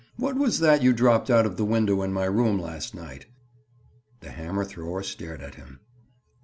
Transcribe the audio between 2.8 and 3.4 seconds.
night?"